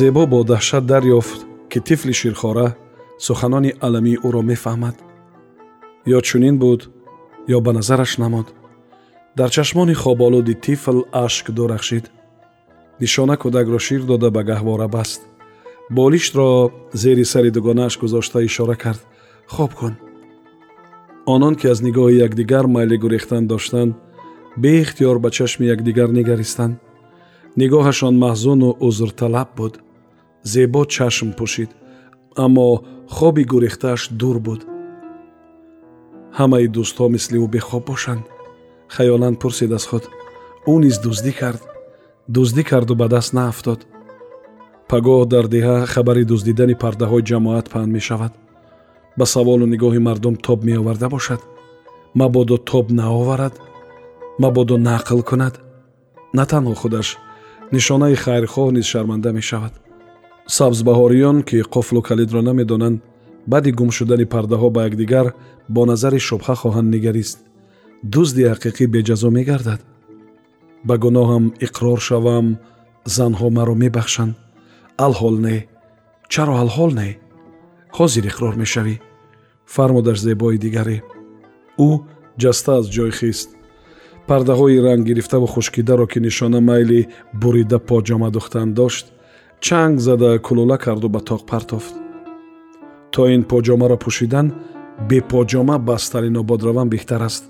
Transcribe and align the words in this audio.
зебо 0.00 0.24
бо 0.32 0.40
даҳшат 0.52 0.84
дарёфт 0.92 1.40
ки 1.70 1.78
тифли 1.88 2.12
ширхора 2.20 2.68
суханони 3.26 3.72
аламии 3.86 4.20
ӯро 4.28 4.42
мефаҳмад 4.50 4.96
ё 6.16 6.18
чунин 6.28 6.56
буд 6.62 6.80
ё 7.56 7.58
ба 7.64 7.70
назараш 7.78 8.12
намуд 8.22 8.46
дар 9.38 9.50
чашмони 9.56 9.94
хоболуди 10.02 10.54
тифл 10.66 10.98
ашк 11.24 11.46
дурахшид 11.56 12.04
нишона 13.00 13.36
кӯдакро 13.42 13.78
шир 13.86 14.02
дода 14.10 14.28
ба 14.36 14.42
гаҳвора 14.50 14.88
баст 14.96 15.20
болиштро 15.98 16.46
зери 17.02 17.24
сари 17.32 17.50
дугонааш 17.56 17.94
гузошта 18.02 18.38
ишора 18.48 18.76
кард 18.84 19.02
хоб 19.54 19.70
кун 19.78 19.94
онон 21.34 21.54
ки 21.60 21.66
аз 21.72 21.78
нигоҳи 21.86 22.22
якдигар 22.26 22.66
майли 22.74 22.96
гурехтан 23.04 23.44
доштанд 23.52 23.92
беихтиёр 24.62 25.16
ба 25.24 25.28
чашми 25.36 25.64
якдигар 25.74 26.10
нигаристанд 26.18 26.74
нигоҳашон 27.60 28.14
маҳзуну 28.24 28.68
узрталаб 28.86 29.50
буд 29.58 29.74
зебо 30.42 30.84
чашм 30.84 31.30
пӯшид 31.38 31.70
аммо 32.44 32.68
хоби 33.14 33.44
гурехтааш 33.44 34.02
дур 34.20 34.36
буд. 34.46 34.60
Ҳамаи 36.38 36.66
дӯстҳо 36.74 37.06
мисли 37.14 37.38
ӯ 37.44 37.46
бехоб 37.54 37.84
бошанд. 37.90 38.24
Хаёлан 38.94 39.34
пурсид 39.40 39.72
аз 39.78 39.84
худ. 39.90 40.04
Ӯ 40.72 40.74
низ 40.84 40.96
дуздӣ 41.04 41.32
кард. 41.40 41.62
Дуздӣ 42.34 42.62
карду 42.70 42.94
ба 43.00 43.06
даст 43.14 43.32
наафтод 43.38 43.80
пагоҳ 44.90 45.22
дар 45.32 45.46
деҳа 45.54 45.76
хабари 45.92 46.24
дуздидани 46.30 46.74
пардаҳои 46.82 47.26
ҷамоат 47.30 47.66
паҳн 47.72 47.90
мешавад. 47.96 48.32
Ба 49.18 49.24
саволу 49.34 49.66
нигоҳи 49.72 50.00
мардум 50.08 50.34
тоб 50.46 50.58
меоварда 50.68 51.08
бошад. 51.16 51.40
Мабодо 52.20 52.56
тоб 52.70 52.86
наоварад. 52.98 53.54
Мабодо 54.42 54.76
нақл 54.88 55.20
кунад. 55.30 55.54
На 56.36 56.44
танҳо 56.50 56.74
худаш 56.82 57.08
нишонаи 57.74 58.16
хайрхоҳ 58.24 58.68
низ 58.76 58.86
шарманда 58.92 59.30
мешавад 59.38 59.74
сабзбаҳориён 60.56 61.38
ки 61.48 61.58
қофлу 61.74 62.00
калидро 62.08 62.40
намедонанд 62.48 62.98
баъди 63.52 63.70
гум 63.78 63.90
шудани 63.96 64.26
пардаҳо 64.34 64.68
ба 64.74 64.80
якдигар 64.88 65.26
бо 65.74 65.82
назари 65.90 66.20
шубҳа 66.28 66.54
хоҳанд 66.62 66.88
нигарист. 66.94 67.38
Дузди 68.12 68.42
ҳақиқӣ 68.52 68.84
беҷазо 68.94 69.28
мегардад. 69.38 69.80
Ба 70.88 70.94
гуноҳам 71.04 71.44
иқрор 71.66 71.98
шавам 72.08 72.46
занҳо 73.16 73.48
маро 73.56 73.74
мебахшанд. 73.82 74.34
Алҳол 75.06 75.36
не 75.46 75.56
чаро 76.32 76.54
алҳол 76.64 76.90
не? 77.00 77.10
Ҳозир 77.96 78.24
иқрор 78.30 78.54
мешавӣ. 78.62 78.96
Фармудаш 79.74 80.18
зебои 80.26 80.58
дигаре. 80.64 80.98
Ӯ 81.88 81.90
ҷаста 82.42 82.70
аз 82.78 82.86
ҷой 82.96 83.12
хист. 83.18 83.48
Пардаҳои 84.28 84.82
ранг 84.86 85.02
гирифтаву 85.08 85.46
хушкидаро 85.54 86.06
ки 86.12 86.18
нишона 86.26 86.60
майли 86.70 87.00
бурида 87.42 87.78
поҷома 87.88 88.28
духтан 88.36 88.68
дошт 88.80 89.06
чанг 89.60 90.00
зада 90.00 90.38
кулула 90.38 90.78
карду 90.78 91.08
ба 91.08 91.20
тоқ 91.20 91.44
партофт. 91.46 91.94
То 93.12 93.28
ин 93.34 93.42
поҷомаро 93.44 93.96
пӯшидан 94.04 94.46
бепоҷома 95.08 95.76
бастарин 95.78 96.36
ободраван 96.42 96.88
беҳтар 96.88 97.22
аст 97.28 97.44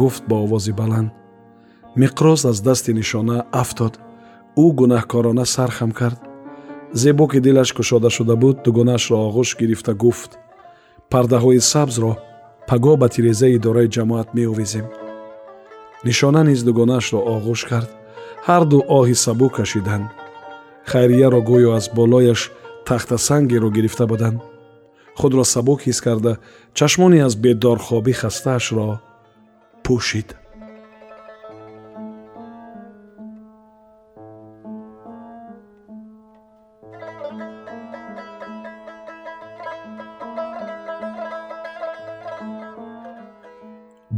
гуфт 0.00 0.22
бо 0.28 0.36
овози 0.44 0.72
баланд. 0.72 1.10
Миқрос 1.96 2.44
аз 2.50 2.60
дасти 2.60 2.92
нишона 2.92 3.36
афтод. 3.62 3.94
Ӯ 4.62 4.66
гунаҳкорона 4.78 5.44
сар 5.54 5.70
хам 5.70 5.90
кард. 6.00 6.20
Зебо 6.92 7.24
ки 7.28 7.40
дилаш 7.40 7.72
кушода 7.72 8.10
шуда 8.10 8.36
буд 8.36 8.56
дугонаашро 8.64 9.16
оғӯш 9.26 9.50
гирифта 9.60 9.92
гуфт. 9.94 10.30
Пардаҳои 11.10 11.60
сабзро 11.72 12.12
пагоҳ 12.68 12.96
ба 13.02 13.08
тирезаи 13.14 13.56
идораи 13.56 13.88
ҷамоат 13.96 14.28
меовизем 14.36 14.86
нишона 16.06 16.42
низ 16.48 16.60
дугонаашро 16.68 17.18
оғӯш 17.34 17.60
кард. 17.70 17.90
Ҳарду 18.46 18.78
оҳи 18.98 19.14
сабук 19.24 19.52
кашиданд 19.58 20.06
хайрияро 20.92 21.40
гӯё 21.48 21.70
аз 21.78 21.86
болояш 21.98 22.40
тахтасангеро 22.86 23.68
гирифта 23.76 24.04
буданд 24.12 24.38
худро 25.18 25.44
сабук 25.54 25.80
ҳис 25.86 25.98
карда 26.06 26.32
чашмони 26.78 27.18
аз 27.26 27.34
бедорхобӣ 27.42 28.12
хастаашро 28.20 28.88
пӯшид 29.84 30.28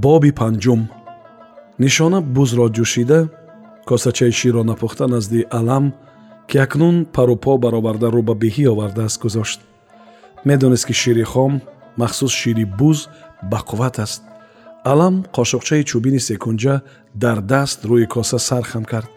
боби 0.04 0.30
панҷум 0.40 0.80
нишона 1.82 2.18
бузро 2.34 2.66
ҷӯшида 2.76 3.20
косачаи 3.88 4.32
ширро 4.38 4.62
напухта 4.70 5.06
назди 5.14 5.40
алам 5.58 5.84
ки 6.50 6.58
акнун 6.58 7.04
парупо 7.04 7.58
бароварда 7.58 8.08
рӯ 8.14 8.22
ба 8.28 8.34
беҳӣ 8.42 8.64
овардааст 8.72 9.18
гузошт. 9.22 9.60
Медонист 10.44 10.86
ки 10.88 10.94
шири 11.00 11.24
хом 11.32 11.52
махсус 12.00 12.32
шири 12.40 12.64
буз 12.64 12.98
бақувват 13.52 13.96
аст. 14.04 14.22
Алам 14.92 15.14
қошуқчаи 15.36 15.86
чӯбини 15.88 16.20
секунҷа 16.28 16.74
дар 17.22 17.38
даст 17.52 17.78
рӯи 17.88 18.06
коса 18.14 18.38
сархам 18.38 18.84
кард. 18.92 19.10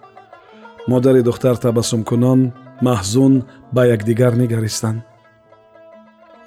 Модари 0.88 1.22
духтар 1.24 1.56
табассумкунон 1.58 2.40
маҳзун 2.88 3.34
ба 3.76 3.82
якдигар 3.96 4.34
нигаристанд. 4.44 5.00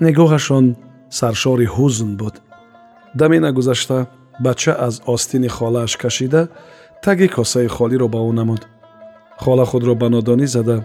Нигоҳашон 0.05 0.67
саршори 1.19 1.67
ҳузн 1.75 2.11
буд. 2.21 2.35
Даме 3.19 3.39
нагузашта 3.41 3.99
бача 4.47 4.73
аз 4.87 4.95
остини 5.15 5.49
холааш 5.49 5.93
кашида 6.03 6.43
таги 7.05 7.27
косаи 7.29 7.69
холиро 7.77 8.09
ба 8.15 8.21
ӯ 8.31 8.33
намуд 8.41 8.63
хола 9.43 9.65
худро 9.65 9.95
ба 9.95 10.09
нодонӣ 10.09 10.47
зада. 10.47 10.77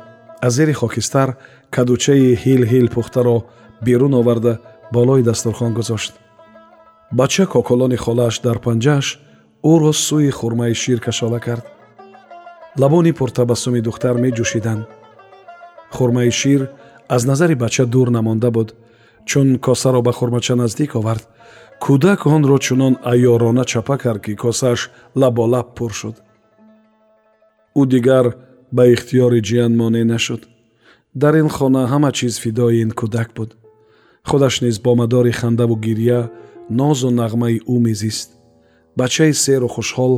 Аз 0.41 0.53
зери 0.53 0.73
хокистар 0.73 1.29
кадучаи 1.75 2.35
ҳил 2.43 2.63
ҳил 2.71 2.87
пухтаро 2.95 3.37
берун 3.85 4.13
оварда 4.13 4.53
болои 4.93 5.23
дастурхон 5.23 5.73
гузошт. 5.73 6.13
Бача 7.11 7.45
коколони 7.45 7.97
холааш 8.03 8.35
дар 8.45 8.57
панҷааш 8.65 9.07
ӯро 9.71 9.91
сӯи 10.05 10.31
хурмаи 10.39 10.73
шир 10.81 10.99
кашола 11.05 11.39
кард. 11.39 11.65
Лабони 12.81 13.11
пуртабассуми 13.17 13.81
духтар 13.81 14.15
меҷӯшиданд 14.23 14.83
хурмаи 15.95 16.31
шир 16.31 16.61
аз 17.15 17.25
назари 17.25 17.55
бача 17.55 17.85
дур 17.85 18.07
намонда 18.17 18.49
буд 18.51 18.69
чун 19.25 19.47
косаро 19.65 20.01
ба 20.01 20.11
хурмача 20.11 20.55
наздик 20.55 20.95
овард. 20.95 21.27
Кӯдак 21.83 22.21
онро 22.25 22.57
чунон 22.65 22.93
айёрона 23.11 23.65
чапа 23.65 23.97
кард 23.97 24.21
ки 24.25 24.35
косааш 24.35 24.89
лаболаб 25.15 25.67
пур 25.75 25.91
шуд 25.99 26.15
ӯ 27.79 27.83
дигар 27.93 28.25
ба 28.75 28.83
ихтиёри 28.93 29.41
ҷиян 29.47 29.73
монеъ 29.81 30.05
нашуд. 30.13 30.41
Дар 31.21 31.33
ин 31.41 31.49
хона 31.55 31.83
ҳама 31.91 32.11
чиз 32.17 32.35
фидои 32.43 32.81
ин 32.83 32.91
кӯдак 32.99 33.29
буд. 33.37 33.49
Худаш 34.29 34.55
низ 34.63 34.77
бо 34.85 34.91
мадори 35.01 35.31
хандаву 35.39 35.75
гирья 35.85 36.19
нозу 36.79 37.09
нағмаи 37.21 37.57
ӯ 37.73 37.75
мезист. 37.85 38.29
Бачаи 38.99 39.33
серу 39.43 39.67
хушҳол 39.75 40.13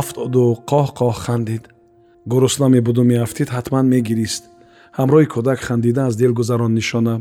афтоду 0.00 0.44
қоҳ 0.70 0.86
қоҳ 0.98 1.14
хандид. 1.24 1.64
Гурусна 2.30 2.66
мебуду 2.74 3.02
меафтид 3.10 3.48
ҳатман 3.56 3.86
мегирист. 3.94 4.42
Ҳамроҳи 4.98 5.26
кӯдак 5.34 5.58
хандида 5.66 6.02
аз 6.08 6.14
дил 6.20 6.32
гузарон 6.38 6.72
нишона. 6.78 7.16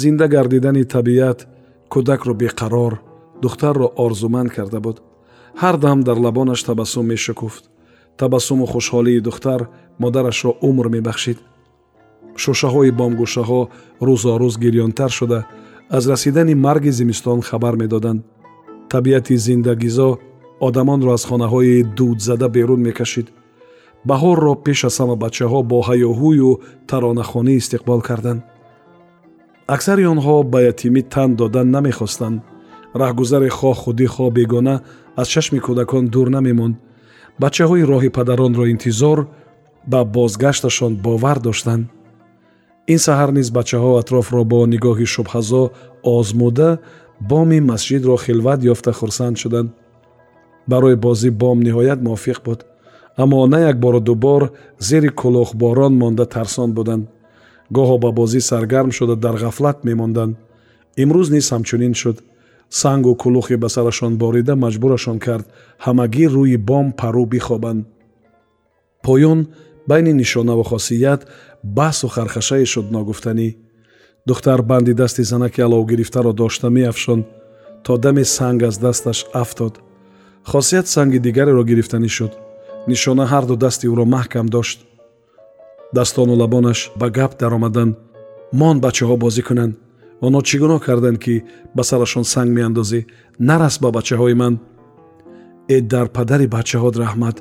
Зинда 0.00 0.26
гардидани 0.34 0.84
табиат 0.94 1.38
кӯдакро 1.92 2.34
беқарор 2.42 2.92
духтарро 3.42 3.86
орзуманд 4.04 4.50
карда 4.56 4.80
буд. 4.86 4.96
Ҳар 5.60 5.76
дам 5.84 5.98
дар 6.08 6.16
лабонаш 6.24 6.60
табассум 6.68 7.06
мешукуфт 7.12 7.64
табассуму 8.20 8.66
хушҳолии 8.72 9.20
духтар 9.26 9.60
модарашро 10.02 10.52
умр 10.68 10.86
мебахшид. 10.94 11.38
Шӯшаҳои 12.42 12.90
бомгӯшаҳо 12.98 13.60
рӯзорӯз 14.06 14.54
гирёнтар 14.64 15.10
шуда 15.18 15.40
аз 15.96 16.04
расидани 16.12 16.54
марги 16.66 16.90
зимистон 16.98 17.40
хабар 17.48 17.74
медоданд. 17.82 18.20
Табиати 18.92 19.36
зиндагизо 19.46 20.10
одамонро 20.66 21.10
аз 21.16 21.24
хонаҳои 21.28 21.86
дудзада 21.96 22.48
берун 22.56 22.80
мекашид. 22.88 23.26
Баҳорро 24.08 24.52
пеш 24.64 24.80
аз 24.88 24.96
ҳама 25.00 25.16
бачаҳо 25.24 25.60
бо 25.70 25.78
ҳаёҳӯю 25.88 26.50
таронахонӣ 26.88 27.52
истиқбол 27.60 28.00
карданд. 28.08 28.40
Аксари 29.74 30.04
онҳо 30.14 30.36
ба 30.52 30.58
ятимӣ 30.70 31.02
тан 31.12 31.30
додан 31.40 31.68
намехостанд. 31.76 32.38
Раҳгузаре 33.02 33.50
хоҳ 33.58 33.76
худӣ 33.82 34.06
хоҳ 34.14 34.28
бегона 34.38 34.74
аз 35.20 35.26
чашми 35.34 35.58
кӯдакон 35.66 36.04
дур 36.14 36.28
намемонд 36.36 36.76
бачаҳои 37.42 37.88
роҳи 37.92 38.10
падаронро 38.18 38.64
интизор 38.74 39.18
ба 39.92 40.00
бозгашташон 40.16 40.92
бовар 41.06 41.38
доштанд. 41.46 41.84
Ин 42.92 42.98
саҳар 43.06 43.30
низ 43.38 43.48
бачаҳо 43.58 43.90
атрофро 44.02 44.42
бо 44.52 44.58
нигоҳи 44.74 45.06
шубҳазо 45.14 45.62
озмуда 46.16 46.70
боми 47.30 47.60
масҷидро 47.70 48.16
хилват 48.24 48.60
ёфта 48.72 48.92
хурсанд 48.98 49.36
шуданд. 49.42 49.68
Барои 50.70 50.96
бозӣ 51.04 51.30
бом 51.42 51.58
ниҳоят 51.66 52.00
мувофиқ 52.06 52.38
буд. 52.46 52.60
Аммо 53.22 53.46
на 53.52 53.58
як 53.70 53.76
бору 53.84 54.00
дубор 54.08 54.42
зери 54.88 55.10
кӯлохборон 55.20 55.94
монда 56.02 56.24
тарсон 56.34 56.70
буданд. 56.78 57.04
Гоҳо 57.76 57.96
ба 58.04 58.10
бозӣ 58.18 58.40
саргарм 58.50 58.90
шуда 58.98 59.14
дар 59.24 59.36
ғафлат 59.44 59.78
мемонданд. 59.88 60.32
Имрӯз 61.02 61.28
низ 61.34 61.46
ҳамчунин 61.52 61.94
шуд 62.02 62.16
сангу 62.70 63.14
кулухе 63.14 63.56
ба 63.56 63.68
сарашон 63.68 64.16
борида 64.16 64.54
маҷбурашон 64.56 65.18
кард. 65.18 65.46
ҳамагӣ 65.84 66.26
рӯи 66.34 66.56
бом 66.56 66.86
парӯ 66.92 67.24
бихобанд. 67.32 67.86
Поён 69.04 69.40
байни 69.86 70.12
нишонаву 70.12 70.62
хосият 70.62 71.20
баҳсу 71.78 72.08
хархашае 72.08 72.66
шуд 72.72 72.86
ногуфтанӣ. 72.90 73.48
Духтар 74.28 74.62
банди 74.62 74.92
дасти 74.92 75.22
занаки 75.22 75.60
аловгирифтаро 75.60 76.32
дошта 76.32 76.68
меафшонд 76.70 77.24
то 77.84 77.96
даме 77.96 78.24
санг 78.24 78.62
аз 78.62 78.78
дасташ 78.78 79.18
афтод. 79.32 79.74
Хосият 80.44 80.86
санги 80.88 81.18
дигареро 81.18 81.62
гирифтанӣ 81.64 82.08
шуд. 82.08 82.32
Нишона 82.86 83.24
ҳарду 83.32 83.56
дасти 83.56 83.86
ӯро 83.92 84.04
маҳкам 84.14 84.46
дошт. 84.46 84.78
Дастону 85.96 86.34
лабонаш 86.42 86.90
ба 87.00 87.06
гап 87.10 87.32
даромаданд 87.40 87.96
мон 88.52 88.76
бачаҳо 88.84 89.16
бозӣ 89.24 89.42
кунанд 89.48 89.74
онҳо 90.26 90.40
чӣ 90.48 90.56
гуноҳ 90.62 90.80
карданд 90.86 91.18
ки 91.24 91.34
ба 91.76 91.82
сарашон 91.90 92.24
санг 92.32 92.50
меандозӣ? 92.58 93.00
Нарас 93.48 93.74
ба 93.82 93.88
бачаҳои 93.96 94.34
ман. 94.42 94.54
Э 95.74 95.76
дар 95.92 96.06
падари 96.16 96.46
бачаҳот 96.56 96.94
раҳмат. 97.04 97.36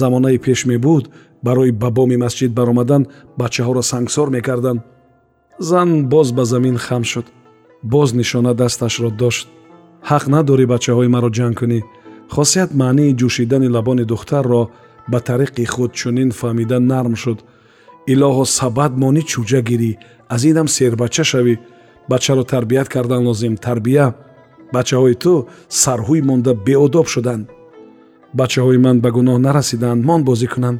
Замонаи 0.00 0.38
пеш 0.46 0.60
мебуд 0.70 1.04
барои 1.46 1.72
ба 1.82 1.88
боми 1.98 2.16
масҷид 2.24 2.52
баромадан 2.58 3.02
бачаҳоро 3.40 3.82
сангсор 3.92 4.28
мекарданд. 4.36 4.80
Зан 5.68 5.90
боз 6.12 6.28
ба 6.36 6.44
замин 6.52 6.76
хам 6.86 7.04
шуд. 7.10 7.26
Боз 7.92 8.08
нишона 8.18 8.52
дасташро 8.60 9.10
дошт. 9.22 9.46
Ҳақ 10.10 10.24
надорӣ 10.34 10.64
бачаҳои 10.74 11.12
маро 11.14 11.30
ҷанг 11.38 11.54
кунӣ. 11.60 11.80
Хосият 12.34 12.70
маънии 12.80 13.16
ҷӯшидани 13.20 13.68
лабони 13.76 14.04
духтарро 14.12 14.62
ба 15.10 15.18
тариқи 15.28 15.64
худ 15.72 15.90
чунин 16.00 16.30
фаҳмида 16.40 16.78
нарм 16.92 17.14
шуд. 17.22 17.38
Илоҳо 18.12 18.44
сабад 18.58 18.92
монӣ 19.02 19.22
чӯҷа 19.30 19.60
гирӣ. 19.68 19.92
Аз 20.34 20.42
инам 20.50 20.68
сербача 20.76 21.24
шавӣ 21.30 21.54
бачаро 22.08 22.44
тарбият 22.52 22.88
кардан 22.88 23.22
лозим. 23.28 23.54
Тарбия 23.56 24.06
бачаҳои 24.74 25.14
ту 25.22 25.32
сарҳуй 25.82 26.20
монда 26.28 26.52
беодоб 26.66 27.06
шуданд 27.14 27.44
бачаҳои 28.40 28.78
ман 28.84 28.96
ба 29.04 29.10
гуноҳ 29.16 29.38
нарасиданд 29.46 30.00
мон 30.08 30.20
бозӣ 30.28 30.46
кунанд 30.54 30.78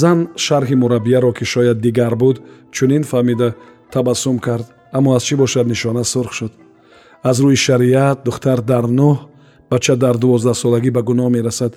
зан 0.00 0.18
шарҳи 0.44 0.74
мураббияро 0.82 1.30
ки 1.38 1.44
шояд 1.52 1.78
дигар 1.86 2.14
буд 2.22 2.36
чунин 2.76 3.02
фаҳмида 3.10 3.48
табассум 3.94 4.36
кард 4.46 4.66
аммо 4.96 5.10
аз 5.16 5.22
чӣ 5.28 5.34
бошад 5.42 5.66
нишона 5.72 6.04
сурх 6.12 6.32
шуд? 6.38 6.52
Аз 7.28 7.36
рӯи 7.44 7.56
шариат 7.66 8.18
духтар 8.26 8.58
дар 8.70 8.84
нӯҳ 8.98 9.16
бача 9.70 9.94
дар 10.04 10.16
дувоздаҳсолагӣ 10.22 10.90
ба 10.96 11.02
гуноҳ 11.08 11.28
мерасад. 11.36 11.72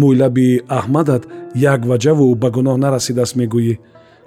Мӯйлаби 0.00 0.48
аҳмадат 0.78 1.22
як 1.72 1.80
ваҷаву 1.90 2.26
ба 2.42 2.48
гуноҳ 2.56 2.76
нарасидааст 2.84 3.34
мегӯӣ. 3.40 3.74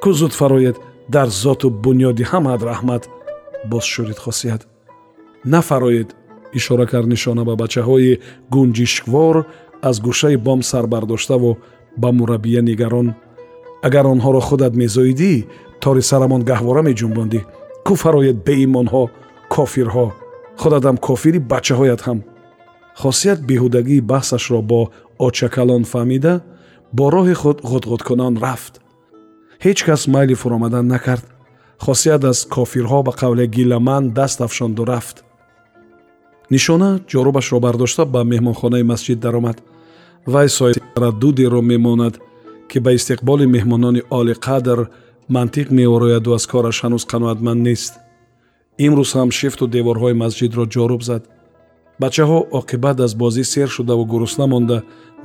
Кӯ 0.02 0.12
зуд 0.20 0.34
фароед 0.40 0.78
дар 1.16 1.28
зоту 1.44 1.68
бунёди 1.84 2.24
ҳамаат 2.32 2.62
раҳмат 2.72 3.04
боз 3.66 3.84
шурид 3.84 4.18
хосият 4.18 4.68
нафароед 5.46 6.16
ишора 6.54 6.86
кард 6.86 7.08
нишона 7.08 7.44
ба 7.46 7.56
бачаҳои 7.56 8.20
гунҷишквор 8.52 9.46
аз 9.82 10.02
гӯшаи 10.02 10.38
бом 10.38 10.62
сар 10.64 10.88
бардоштаву 10.88 11.58
ба 11.98 12.12
мураббия 12.12 12.62
нигарон 12.62 13.16
агар 13.88 14.06
онҳоро 14.14 14.42
худат 14.50 14.74
мезоидӣ 14.82 15.34
тори 15.82 16.02
сарамон 16.02 16.42
гаҳвора 16.50 16.82
меҷунбондӣ 16.90 17.40
кӯ 17.86 17.94
фароед 18.04 18.38
беимонҳо 18.48 19.04
кофирҳо 19.56 20.08
худатам 20.62 20.96
кофири 21.08 21.40
бачаҳоят 21.52 22.02
ҳам 22.08 22.20
хосият 23.02 23.40
беҳудагии 23.50 24.06
баҳсашро 24.12 24.62
бо 24.72 24.82
очакалон 25.28 25.84
фаҳмида 25.92 26.34
бо 26.98 27.06
роҳи 27.16 27.36
худ 27.42 27.58
ғудғудкунон 27.72 28.34
рафт 28.46 28.74
ҳеҷ 29.66 29.80
кас 29.88 30.02
майли 30.14 30.36
фуромадан 30.42 30.86
накард 30.94 31.26
хосият 31.86 32.24
аз 32.24 32.40
кофирҳо 32.56 33.00
ба 33.08 33.12
қавле 33.22 33.46
гиламан 33.56 34.04
даст 34.18 34.42
афшонду 34.42 34.84
рафт. 34.92 35.18
Нишона 36.52 37.00
ҷорубашро 37.12 37.60
бардошта 37.66 38.06
ба 38.06 38.22
меҳмонхонаи 38.32 38.84
масҷид 38.92 39.20
даромад. 39.20 39.58
Вай 40.34 40.50
сои 40.50 40.74
тараддудеро 40.96 41.62
мемонад 41.62 42.14
ки 42.70 42.78
ба 42.80 42.92
истиқболи 42.98 43.46
меҳмонони 43.56 44.02
оли 44.20 44.34
қадр 44.48 44.80
мантиқ 45.36 45.68
меорояду 45.80 46.30
аз 46.38 46.46
кораш 46.52 46.78
ҳанӯз 46.84 47.04
қаноатманд 47.12 47.62
нест. 47.68 47.94
Имрӯз 48.86 49.12
ҳам 49.18 49.30
шифту 49.40 49.66
деворҳои 49.76 50.20
масҷидро 50.24 50.64
ҷоруб 50.76 51.02
зад. 51.10 51.24
Бачаҳо 52.02 52.40
оқибат 52.60 52.98
аз 53.06 53.14
бозӣ 53.22 53.44
сер 53.54 53.68
шудаву 53.76 54.06
гурусна 54.12 54.46
монда 54.54 54.78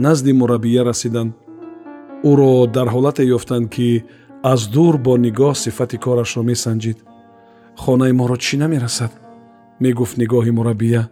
назди 0.04 0.32
мураббия 0.40 0.82
расиданд. 0.90 1.32
Ӯро 2.30 2.50
дар 2.76 2.88
ҳолате 2.94 3.22
ёфтанд 3.36 3.66
ки 3.74 3.88
аз 4.52 4.60
дур 4.74 4.94
бо 5.04 5.12
нигоҳ 5.26 5.54
сифати 5.64 5.96
корашро 6.04 6.42
месанҷид. 6.50 6.98
Хонаи 7.82 8.12
моро 8.20 8.36
чӣ 8.44 8.54
намерасад? 8.64 9.12
Мегуфт 9.84 10.16
нигоҳи 10.22 10.52
мураббия. 10.58 11.02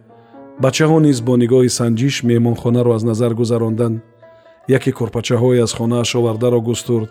Бачаҳо 0.63 0.97
низ 1.07 1.17
бо 1.27 1.33
нигоҳи 1.43 1.75
санҷиш 1.79 2.15
меҳмонхонаро 2.29 2.91
аз 2.97 3.03
назар 3.09 3.31
гузаронданд 3.41 3.95
яке 4.77 4.91
курпачаҳое 4.97 5.59
аз 5.65 5.71
хонааш 5.77 6.09
овардаро 6.19 6.59
густурд. 6.69 7.09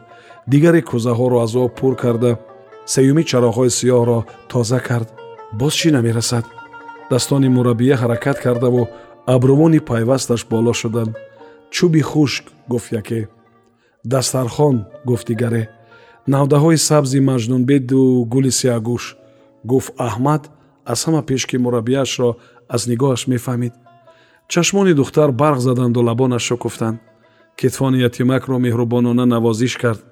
Дигаре 0.52 0.80
кӯзаҳоро 0.90 1.36
аз 1.44 1.52
об 1.62 1.72
пур 1.78 1.94
карда. 2.02 2.32
Сеюми 2.92 3.22
чароғҳои 3.30 3.74
сиёҳро 3.78 4.18
тоза 4.50 4.80
кард. 4.88 5.08
Боз 5.60 5.72
чӣ 5.80 5.88
намерасад? 5.96 6.44
Дастони 7.10 7.48
мураббия 7.56 7.96
ҳаракат 8.02 8.38
кардаву 8.44 8.82
абрувони 9.34 9.80
пайвасташ 9.90 10.40
боло 10.52 10.72
шуданд 10.80 11.12
чӯби 11.74 12.02
хушк 12.10 12.44
гуфт 12.72 12.90
яке. 13.00 13.20
Дастархон 14.12 14.76
гуфт 15.08 15.26
дигаре 15.30 15.62
навдаҳои 16.26 16.78
сабзи 16.88 17.20
маҷнунбеду 17.20 18.24
гули 18.32 18.52
сиягӯш. 18.60 19.04
Гуфт 19.70 19.92
аҳмад 20.08 20.42
аз 20.92 21.00
ҳама 21.06 21.22
пеш 21.28 21.42
ки 21.48 21.56
мураббияшро 21.64 22.30
аз 22.74 22.82
нигоҳаш 22.90 23.22
мефаҳмид. 23.32 23.74
Чашмони 24.52 24.94
духтар 25.00 25.30
барқ 25.42 25.58
заданду 25.68 26.00
лабонаш 26.08 26.42
шукуфтанд 26.50 26.98
китфони 27.60 28.02
ятимакро 28.08 28.56
меҳрубонона 28.66 29.24
навозиш 29.34 29.74
кард. 29.82 30.02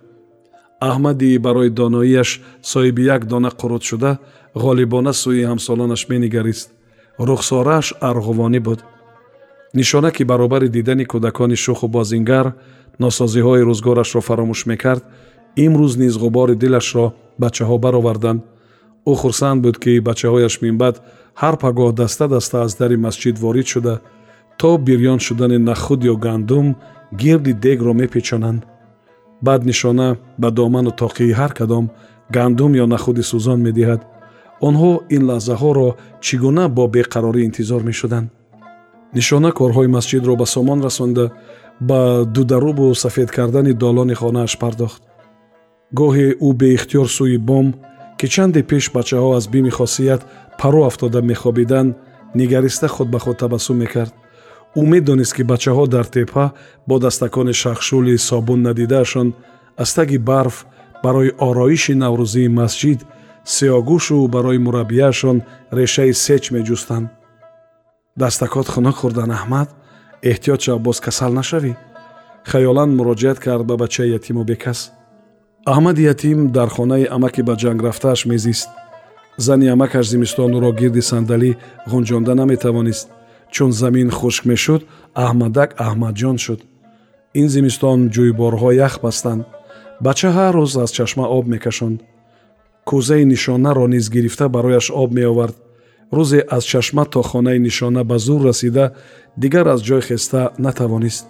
Аҳмади 0.88 1.38
барои 1.47 1.71
доноияш 1.81 2.31
соҳиби 2.71 3.02
як 3.17 3.23
дона 3.33 3.50
қурут 3.61 3.83
шуда 3.90 4.12
ғолибона 4.64 5.12
сӯи 5.23 5.43
ҳамсолонаш 5.50 6.02
менигарист. 6.12 6.69
Рухсорааш 7.29 7.87
арғувонӣ 8.09 8.61
буд. 8.67 8.81
Нишона 9.75 10.11
ки 10.17 10.23
баробари 10.25 10.69
дидани 10.69 11.05
кӯдакони 11.12 11.57
шуху 11.64 11.87
бозингар 11.88 12.47
носозиҳои 13.02 13.67
рӯзгорашро 13.69 14.21
фаромӯш 14.29 14.61
мекард 14.71 15.02
имрӯз 15.57 15.97
низ 16.02 16.14
ғубори 16.23 16.54
дилашро 16.57 17.12
бачаҳо 17.42 17.78
бароварданд. 17.78 18.40
Ӯ 19.11 19.12
хурсанд 19.21 19.62
буд 19.62 19.76
ки 19.83 19.92
бачаҳояш 20.09 20.54
минбаъд 20.64 20.97
ҳар 21.40 21.54
пагоҳ 21.62 21.90
даста 22.00 22.28
даста 22.28 22.57
аз 22.66 22.73
дари 22.80 22.97
масҷид 22.97 23.37
ворид 23.38 23.66
шуда 23.66 23.95
то 24.61 24.78
бирён 24.87 25.19
шудани 25.26 25.59
нахуд 25.59 26.00
ё 26.12 26.14
гандум 26.26 26.66
гирди 27.21 27.52
дегро 27.52 27.92
мепечонанд. 28.00 28.62
Баъд 29.42 29.64
нишона 29.64 30.09
ба 30.38 30.50
доману 30.50 30.90
тоқии 31.02 31.37
ҳар 31.40 31.52
кадом 31.59 31.90
гандум 32.37 32.73
ё 32.83 32.87
нахуди 32.87 33.23
сӯзон 33.30 33.61
медиҳад. 33.66 34.00
Онҳо 34.69 34.92
ин 35.16 35.23
лаҳзаҳоро 35.30 35.88
чӣ 36.25 36.35
гуна 36.42 36.64
бо 36.76 36.85
беқарорӣ 36.95 37.40
интизор 37.49 37.83
мешуданд. 37.90 38.28
Нишона 39.16 39.50
корҳои 39.59 39.88
масҷидро 39.97 40.33
ба 40.40 40.47
сомон 40.54 40.78
расонда 40.87 41.25
ба 41.88 42.00
дударубу 42.35 42.95
сафед 42.95 43.28
кардани 43.37 43.73
долони 43.73 44.14
хонааш 44.21 44.52
пардохт 44.62 45.02
гоҳе 45.99 46.29
ӯ 46.47 46.49
беихтиёр 46.61 47.09
сӯи 47.17 47.39
бом 47.49 47.67
ки 48.19 48.27
чанде 48.35 48.61
пеш 48.71 48.85
бачаҳо 48.97 49.31
аз 49.39 49.45
бими 49.53 49.71
хосият 49.79 50.23
паро 50.61 50.81
афтода 50.89 51.21
мехобиданд 51.31 51.97
нигариста 52.39 52.89
худ 52.95 53.09
ба 53.11 53.19
худ 53.25 53.37
табассум 53.43 53.77
мекард. 53.83 54.15
Ӯ 54.79 54.83
медонист 54.93 55.35
ки 55.37 55.43
бачаҳо 55.53 55.85
дар 55.95 56.07
теппа 56.15 56.47
бо 56.89 56.95
дастакони 57.05 57.53
шахшули 57.63 58.17
собун 58.29 58.61
надидаашон 58.63 59.29
аз 59.83 59.91
таги 59.95 60.19
барф 60.19 60.57
барои 61.05 61.31
ороиши 61.49 61.95
наврӯзии 62.03 62.55
масҷид 62.61 63.01
сиёгӯшу 63.55 64.29
барои 64.35 64.59
мураббияашон 64.67 65.39
решаи 65.79 66.13
сеч 66.25 66.43
меҷустанд. 66.55 67.07
Дастакот 68.23 68.67
хунук 68.73 68.97
хӯрдан 69.01 69.31
аҳмад 69.39 69.69
эҳтиёт 70.31 70.61
шав 70.65 70.79
боз 70.87 70.99
касал 71.07 71.33
нашавӣ. 71.41 71.73
Хаёлан 72.51 72.91
муроҷиат 72.99 73.39
кард 73.45 73.65
ба 73.71 73.75
бачаи 73.83 74.13
ятиму 74.19 74.45
бекас 74.51 74.81
аҳмади 75.64 76.02
ятим 76.02 76.52
дар 76.52 76.69
хонаи 76.69 77.05
амаки 77.17 77.43
ба 77.43 77.55
ҷанг 77.62 77.81
рафтааш 77.87 78.26
мезист. 78.26 78.69
Зани 79.37 79.67
амакаш 79.75 80.07
зимистон 80.12 80.50
ӯро 80.59 80.71
гирди 80.81 81.02
сандалӣ 81.11 81.50
ғунҷонда 81.90 82.35
наметавонист. 82.40 83.09
Чун 83.55 83.73
замин 83.73 84.11
хушк 84.11 84.45
мешуд 84.50 84.83
аҳмадак 85.25 85.71
аҳмадҷон 85.87 86.37
шуд. 86.45 86.61
Ин 87.40 87.49
зимистон 87.55 87.99
ҷӯйборҳо 88.14 88.71
ях 88.87 88.95
бастанд. 89.05 89.43
Бача 90.05 90.31
ҳар 90.37 90.55
рӯз 90.59 90.73
аз 90.85 90.90
чашма 90.97 91.26
об 91.37 91.45
мекашонд. 91.52 91.99
Кӯзаи 92.88 93.25
нишонаро 93.33 93.87
низ 93.95 94.07
гирифта 94.14 94.49
барояш 94.49 94.87
об 95.02 95.11
меовард. 95.19 95.57
Рӯзе 96.17 96.40
аз 96.57 96.64
чашма 96.71 97.05
то 97.12 97.23
хонаи 97.23 97.59
нишона 97.59 98.02
ба 98.05 98.19
зур 98.19 98.40
расида 98.49 98.87
дигар 99.37 99.67
аз 99.75 99.81
ҷой 99.88 100.02
хеста 100.09 100.43
натавонист. 100.59 101.26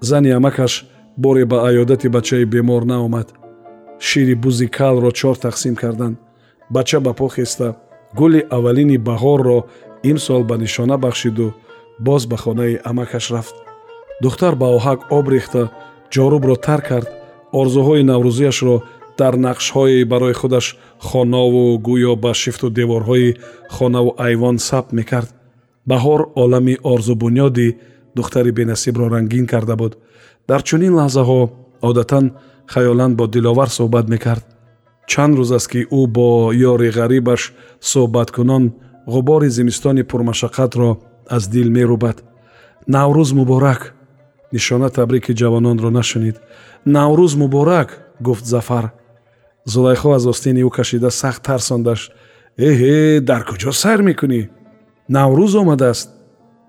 Зани 0.00 0.30
амакаш 0.38 0.72
боре 1.16 1.44
ба 1.44 1.56
аёдати 1.68 2.08
бачаи 2.08 2.44
бемор 2.44 2.84
наомад 2.84 3.28
шири 4.06 4.34
бузи 4.34 4.66
калро 4.78 5.10
чор 5.18 5.36
тақсим 5.46 5.74
карданд. 5.82 6.16
Бача 6.70 7.00
ба 7.00 7.12
по 7.14 7.28
хеста 7.28 7.76
гули 8.18 8.40
аввалини 8.56 8.98
баҳорро 9.08 9.58
имсол 10.10 10.42
ба 10.44 10.56
нишона 10.58 10.96
бахшиду 10.98 11.54
боз 12.06 12.22
ба 12.26 12.36
хонаи 12.36 12.80
амакаш 12.90 13.30
рафт. 13.30 13.54
Духтар 14.22 14.54
ба 14.60 14.66
оҳак 14.76 15.00
об 15.18 15.26
рехта 15.28 15.62
ҷорубро 16.14 16.56
тар 16.66 16.80
кард. 16.88 17.08
Орзуҳои 17.60 18.02
наврӯзиашро 18.10 18.76
дар 19.18 19.34
нақшҳое 19.46 20.04
барои 20.12 20.38
худаш 20.40 20.66
хонаву 21.08 21.64
гӯё 21.86 22.12
ба 22.24 22.32
шифту 22.42 22.66
деворҳои 22.78 23.36
хонаву 23.76 24.10
айвон 24.26 24.56
сабт 24.68 24.90
мекард. 24.98 25.30
Баҳор 25.90 26.20
олами 26.42 26.74
орзубунёди 26.92 27.68
духтари 28.16 28.50
бенасибро 28.50 29.04
рангин 29.14 29.46
карда 29.46 29.76
буд. 29.76 29.92
Дар 30.48 30.60
чунин 30.68 30.92
лаҳзаҳо 31.00 31.40
одатан 31.88 32.24
хаёлан 32.66 33.16
бо 33.16 33.26
диловар 33.26 33.68
суҳбат 33.68 34.08
мекард. 34.08 34.44
Чанд 35.06 35.36
рӯз 35.38 35.50
аст 35.56 35.68
ки 35.72 35.80
ӯ 35.98 36.06
бо 36.06 36.52
ёри 36.70 36.88
ғарибаш 36.98 37.52
суҳбаткунон 37.80 38.64
ғубори 39.06 39.48
зимистони 39.48 40.02
пурмашаққатро 40.10 40.90
аз 41.28 41.48
дил 41.48 41.68
мерӯбад. 41.70 42.22
Наврӯз 42.86 43.30
муборак 43.32 43.94
нишона 44.52 44.88
табрики 44.90 45.32
ҷавононро 45.40 45.90
нашунид. 45.90 46.36
Наврӯз 46.86 47.32
муборак 47.36 47.88
гуфт 48.20 48.44
зафар. 48.44 48.92
Зулайхо 49.64 50.12
аз 50.12 50.26
остини 50.26 50.62
ӯ 50.62 50.70
кашида 50.70 51.10
сахт 51.10 51.42
тарсондаш. 51.42 52.10
Эҳе 52.58 53.20
дар 53.20 53.42
куҷо 53.48 53.72
сайр 53.72 54.00
мекунӣ? 54.02 54.40
Наврӯз 55.08 55.52
омадааст! 55.62 56.08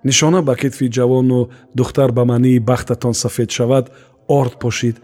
Нишона 0.03 0.41
ба 0.41 0.55
китфи 0.55 0.88
ҷавону 0.97 1.50
духтар 1.75 2.12
ба 2.12 2.23
маънии 2.25 2.59
бахтатон 2.59 3.13
сафед 3.13 3.50
шавад 3.51 3.85
орд 4.27 4.53
пошид 4.59 4.97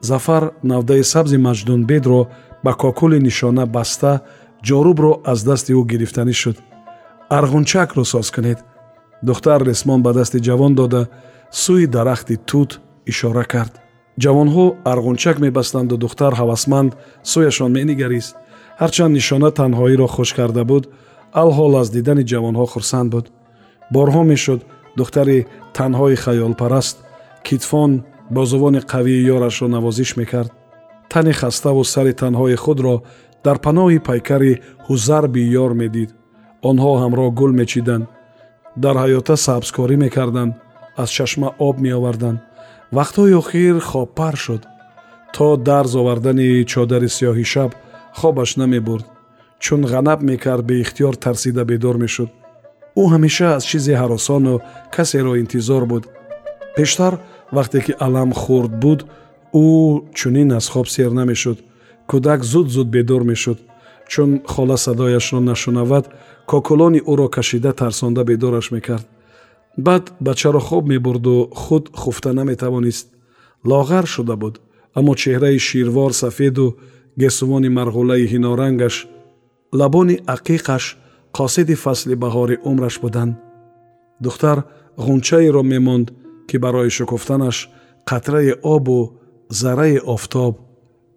зафар 0.00 0.52
навдаи 0.62 1.02
сабзи 1.04 1.36
маҷдунбедро 1.46 2.20
ба 2.64 2.72
кокули 2.82 3.18
нишона 3.20 3.66
баста 3.66 4.12
ҷорубро 4.66 5.12
аз 5.32 5.38
дасти 5.48 5.72
ӯ 5.72 5.82
гирифтанӣ 5.90 6.34
шуд. 6.42 6.56
Арғунчакро 7.38 8.04
соз 8.04 8.30
кунед. 8.34 8.58
Духтар 9.22 9.60
ресмон 9.70 10.02
ба 10.02 10.12
дасти 10.12 10.38
ҷавон 10.46 10.72
дода 10.74 11.02
сӯи 11.62 11.86
дарахти 11.86 12.36
тут 12.50 12.70
ишора 13.06 13.44
кард. 13.44 13.72
Ҷавонҳо 14.22 14.66
арғунчак 14.92 15.36
мебастанду 15.46 15.96
духтар 16.04 16.32
ҳавасманд 16.40 16.92
сӯяшон 17.30 17.70
менигарист 17.78 18.32
ҳарчанд 18.80 19.12
нишона 19.18 19.50
танҳоиро 19.60 20.06
хуш 20.14 20.30
карда 20.38 20.62
буд 20.70 20.84
алҳол 21.42 21.72
аз 21.82 21.88
дидани 21.96 22.24
ҷавонҳо 22.30 22.66
хурсанд 22.72 23.08
буд. 23.14 23.26
Борҳо 23.94 24.22
мешуд 24.32 24.60
духтари 24.98 25.38
танҳои 25.78 26.16
хаёлпараст 26.24 26.96
китфон 27.46 27.90
бо 28.30 28.44
зубони 28.44 28.80
қавии 28.92 29.26
ёрашро 29.34 29.68
навозиш 29.68 30.16
мекард 30.16 30.52
тани 31.10 31.32
хаставу 31.32 31.84
сари 31.84 32.12
танҳои 32.12 32.56
худро 32.64 33.02
дар 33.44 33.56
паноҳи 33.64 33.98
пайкари 34.08 34.52
ҳузарби 34.86 35.42
ёр 35.64 35.72
медид 35.82 36.10
онҳо 36.68 36.92
ҳамроҳ 37.02 37.28
гул 37.40 37.52
мечиданд 37.60 38.04
дар 38.82 38.96
ҳаёта 39.02 39.34
сабзкорӣ 39.46 39.96
мекарданд 40.04 40.52
аз 41.02 41.08
чашма 41.16 41.48
об 41.68 41.76
меоварданд 41.84 42.38
вақтҳои 42.96 43.38
охир 43.40 43.76
хобпар 43.90 44.34
шуд 44.44 44.62
то 45.34 45.46
дарз 45.68 45.92
овардани 46.00 46.64
чодари 46.72 47.08
сиёҳи 47.16 47.46
шаб 47.52 47.70
хобаш 48.18 48.50
намебурд 48.60 49.06
чун 49.64 49.82
ғанаб 49.92 50.20
мекард 50.30 50.64
беихтиёр 50.70 51.14
тарсида 51.24 51.62
бедор 51.70 51.96
мешуд 52.04 52.30
ӯ 53.00 53.02
ҳамеша 53.12 53.48
аз 53.58 53.64
чизе 53.70 53.94
ҳаросону 54.02 54.54
касеро 54.94 55.32
интизор 55.42 55.82
буд 55.92 56.04
пештар 56.76 57.12
вақте 57.56 57.78
ки 57.84 57.92
алам 57.98 58.32
хурд 58.32 58.72
буд 58.82 59.00
ӯ 59.54 59.66
чунин 60.18 60.52
аз 60.58 60.66
хоб 60.72 60.86
сер 60.88 61.10
намешуд 61.10 61.58
кӯдак 62.10 62.40
зуд 62.44 62.68
зуд 62.74 62.88
бедор 62.88 63.22
мешуд. 63.22 63.58
Чун 64.10 64.30
хола 64.52 64.76
садояшро 64.76 65.40
нашунавад 65.40 66.04
кокулони 66.50 67.00
ӯро 67.12 67.28
кашида 67.36 67.72
тарсонда 67.72 68.24
бедораш 68.24 68.70
мекард. 68.70 69.06
Баъд 69.76 70.04
бачаро 70.20 70.60
хоб 70.68 70.84
мебурду 70.92 71.50
худ 71.62 71.84
хуфта 72.00 72.32
наметавонист. 72.32 73.06
Лоғар 73.70 74.06
шуда 74.06 74.36
буд 74.36 74.54
аммо 74.98 75.12
чеҳраи 75.22 75.58
ширвор 75.58 76.12
сафеду 76.12 76.76
гесувони 77.20 77.68
марғулаи 77.78 78.24
ҳинорангаш 78.32 78.94
лабони 79.72 80.16
ақиқаш 80.34 80.84
қосиди 81.36 81.74
фасли 81.84 82.14
баҳори 82.14 82.56
умраш 82.70 82.94
буданд. 83.04 83.34
Духтар 84.24 84.58
ғунчаеро 85.06 85.62
мемонд 85.62 86.06
ки 86.49 86.57
барои 86.57 86.89
шукуфтанаш 86.89 87.69
қатраи 88.09 88.51
обу 88.63 89.19
зарраи 89.49 89.97
офтоб 89.97 90.53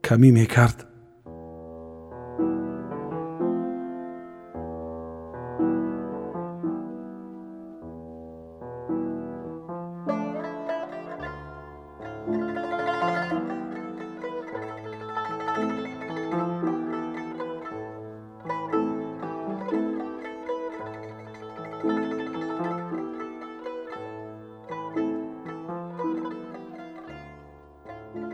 камӣ 0.03 0.31
мекард 0.33 0.79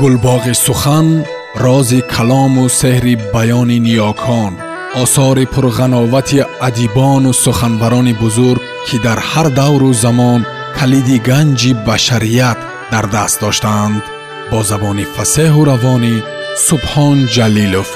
гулбоғи 0.00 0.54
сухан 0.66 1.08
рози 1.64 2.00
калому 2.14 2.64
сеҳри 2.80 3.14
баёни 3.34 3.78
ниёкон 3.86 4.52
осори 5.02 5.44
пурғановати 5.54 6.38
адибону 6.68 7.32
суханбарони 7.44 8.14
бузург 8.22 8.62
ки 8.86 8.96
дар 9.06 9.18
ҳар 9.30 9.48
давру 9.60 9.90
замон 10.04 10.40
калиди 10.78 11.16
ганҷи 11.28 11.72
башарият 11.86 12.58
дар 12.92 13.04
даст 13.14 13.36
доштаанд 13.44 14.02
бо 14.50 14.58
забони 14.70 15.04
фасеҳу 15.14 15.60
равонӣ 15.70 16.14
субҳон 16.66 17.18
ҷалилов 17.34 17.88